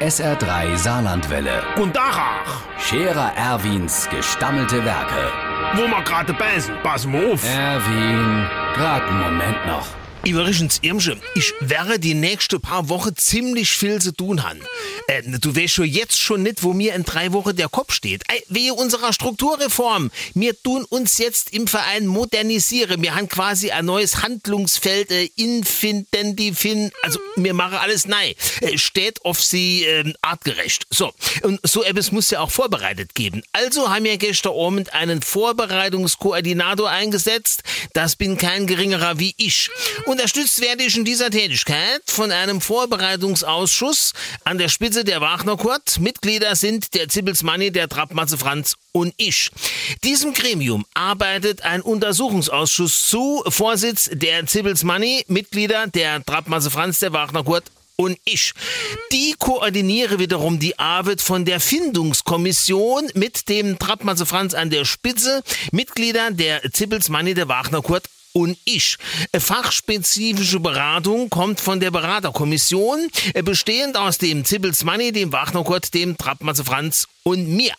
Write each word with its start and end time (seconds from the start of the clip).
SR3 0.00 0.76
Saarlandwelle. 0.76 1.62
Und 1.76 1.94
Dachach, 1.96 2.62
Scherer 2.78 3.32
Erwins 3.36 4.08
gestammelte 4.08 4.84
Werke. 4.84 5.32
wo 5.74 5.82
wir 5.88 6.02
gerade 6.02 6.32
beißen, 6.32 6.74
pass 6.84 7.04
mal 7.06 7.32
auf. 7.32 7.44
Erwin, 7.44 8.46
grad 8.74 9.02
einen 9.02 9.20
Moment 9.20 9.66
noch. 9.66 9.86
Übrigens, 10.24 10.80
Irmsche, 10.82 11.16
ich 11.34 11.54
werde 11.60 11.98
die 11.98 12.14
nächsten 12.14 12.60
paar 12.60 12.88
Wochen 12.88 13.16
ziemlich 13.16 13.70
viel 13.70 14.00
zu 14.00 14.12
tun 14.12 14.42
haben. 14.42 14.60
Äh, 15.06 15.22
du 15.22 15.54
weißt 15.54 15.74
schon 15.74 15.86
jetzt 15.86 16.20
schon 16.20 16.42
nicht, 16.42 16.62
wo 16.62 16.72
mir 16.72 16.94
in 16.94 17.04
drei 17.04 17.32
Wochen 17.32 17.56
der 17.56 17.68
Kopf 17.68 17.92
steht. 17.92 18.22
Äh, 18.28 18.40
wehe 18.48 18.74
unserer 18.74 19.12
Strukturreform. 19.12 20.10
Wir 20.34 20.60
tun 20.60 20.84
uns 20.84 21.18
jetzt 21.18 21.54
im 21.54 21.66
Verein 21.66 22.06
modernisieren. 22.06 23.00
Wir 23.00 23.14
haben 23.14 23.28
quasi 23.28 23.70
ein 23.70 23.86
neues 23.86 24.22
Handlungsfeld, 24.22 25.10
äh, 25.10 25.30
infinden, 25.36 26.36
die 26.36 26.52
fin, 26.52 26.90
also 27.02 27.20
wir 27.36 27.54
machen 27.54 27.78
alles 27.78 28.06
neu. 28.06 28.34
Äh, 28.60 28.76
steht 28.76 29.24
auf 29.24 29.42
sie 29.42 29.84
äh, 29.84 30.12
artgerecht. 30.20 30.86
So, 30.90 31.12
und 31.42 31.60
so 31.62 31.84
etwas 31.84 32.12
muss 32.12 32.30
ja 32.30 32.40
auch 32.40 32.50
vorbereitet 32.50 33.14
geben. 33.14 33.42
Also 33.52 33.88
haben 33.88 34.04
wir 34.04 34.18
gestern 34.18 34.52
Abend 34.52 34.92
einen 34.92 35.22
Vorbereitungskoordinator 35.22 36.90
eingesetzt. 36.90 37.62
Das 37.92 38.16
bin 38.16 38.36
kein 38.36 38.66
geringerer 38.66 39.18
wie 39.18 39.34
ich. 39.38 39.70
Unterstützt 40.08 40.62
werde 40.62 40.84
ich 40.84 40.96
in 40.96 41.04
dieser 41.04 41.28
Tätigkeit 41.28 42.00
von 42.06 42.32
einem 42.32 42.62
Vorbereitungsausschuss 42.62 44.14
an 44.42 44.56
der 44.56 44.70
Spitze 44.70 45.04
der 45.04 45.20
Wagner 45.20 45.58
Kurt. 45.58 46.00
Mitglieder 46.00 46.56
sind 46.56 46.94
der 46.94 47.10
Zippels 47.10 47.42
Manni, 47.42 47.70
der 47.70 47.90
Trappmatze 47.90 48.38
Franz 48.38 48.76
und 48.92 49.12
ich. 49.18 49.50
Diesem 50.04 50.32
Gremium 50.32 50.86
arbeitet 50.94 51.60
ein 51.60 51.82
Untersuchungsausschuss 51.82 53.06
zu. 53.06 53.42
Vorsitz 53.48 54.08
der 54.10 54.46
Zippels 54.46 54.82
Manni, 54.82 55.26
Mitglieder 55.28 55.88
der 55.88 56.24
Trappmatze 56.24 56.70
Franz, 56.70 57.00
der 57.00 57.12
Wagner 57.12 57.44
Kurt 57.44 57.64
und 57.96 58.16
ich. 58.24 58.54
Die 59.12 59.34
koordiniere 59.38 60.18
wiederum 60.18 60.58
die 60.58 60.78
Arbeit 60.78 61.20
von 61.20 61.44
der 61.44 61.60
Findungskommission 61.60 63.10
mit 63.12 63.50
dem 63.50 63.78
Trappmatze 63.78 64.24
Franz 64.24 64.54
an 64.54 64.70
der 64.70 64.86
Spitze, 64.86 65.42
Mitglieder 65.70 66.30
der 66.30 66.62
Zippels 66.72 67.10
Manni, 67.10 67.34
der 67.34 67.48
Wagner 67.48 67.82
Kurt 67.82 68.08
und 68.32 68.56
ich. 68.64 68.96
Fachspezifische 69.36 70.60
Beratung 70.60 71.30
kommt 71.30 71.60
von 71.60 71.80
der 71.80 71.90
Beraterkommission, 71.90 73.08
äh, 73.34 73.42
bestehend 73.42 73.96
aus 73.96 74.18
dem 74.18 74.44
Zippels 74.44 74.84
Manni, 74.84 75.12
dem 75.12 75.32
Wagner 75.32 75.64
Kurt, 75.64 75.92
dem 75.94 76.16
Trappmatze 76.16 76.64
Franz 76.64 77.06
und 77.22 77.48
mir. 77.48 77.74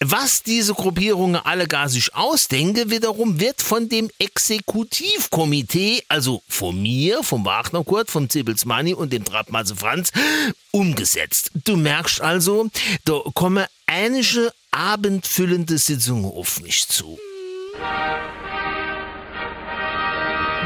Was 0.00 0.42
diese 0.42 0.74
Gruppierungen 0.74 1.36
alle 1.36 1.66
gar 1.66 1.88
sich 1.88 2.14
ausdenke, 2.14 2.90
wiederum 2.90 3.40
wird 3.40 3.62
von 3.62 3.88
dem 3.88 4.10
Exekutivkomitee, 4.18 6.02
also 6.08 6.42
von 6.48 6.80
mir, 6.80 7.22
vom 7.22 7.44
Wagner 7.44 7.82
Kurt, 7.82 8.10
vom 8.10 8.28
Manni 8.66 8.94
und 8.94 9.12
dem 9.12 9.24
Trappmatze 9.24 9.76
Franz, 9.76 10.12
umgesetzt. 10.70 11.50
Du 11.64 11.76
merkst 11.76 12.20
also, 12.20 12.68
da 13.04 13.20
komme 13.34 13.66
einige 13.86 14.52
abendfüllende 14.70 15.78
Sitzungen 15.78 16.26
auf 16.26 16.60
mich 16.60 16.86
zu. 16.88 17.18